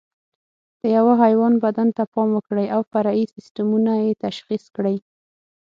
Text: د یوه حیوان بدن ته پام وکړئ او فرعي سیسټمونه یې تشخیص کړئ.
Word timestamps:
د 0.79 0.81
یوه 0.97 1.13
حیوان 1.23 1.53
بدن 1.63 1.87
ته 1.97 2.03
پام 2.13 2.29
وکړئ 2.33 2.67
او 2.75 2.81
فرعي 2.91 3.23
سیسټمونه 3.33 3.91
یې 4.03 4.11
تشخیص 4.25 4.63
کړئ. 4.75 4.97